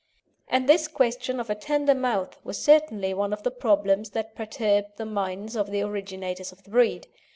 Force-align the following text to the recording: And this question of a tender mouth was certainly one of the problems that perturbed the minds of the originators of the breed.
And 0.47 0.67
this 0.67 0.87
question 0.87 1.39
of 1.39 1.51
a 1.51 1.53
tender 1.53 1.93
mouth 1.93 2.43
was 2.43 2.57
certainly 2.59 3.13
one 3.13 3.31
of 3.33 3.43
the 3.43 3.51
problems 3.51 4.09
that 4.17 4.33
perturbed 4.33 4.97
the 4.97 5.05
minds 5.05 5.55
of 5.55 5.69
the 5.69 5.83
originators 5.83 6.51
of 6.51 6.63
the 6.63 6.71
breed. 6.71 7.05